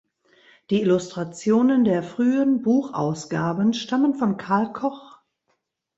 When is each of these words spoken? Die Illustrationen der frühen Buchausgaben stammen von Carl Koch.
Die 0.71 0.81
Illustrationen 0.81 1.83
der 1.83 2.01
frühen 2.01 2.63
Buchausgaben 2.63 3.73
stammen 3.75 4.15
von 4.15 4.35
Carl 4.35 4.73
Koch. 4.73 5.19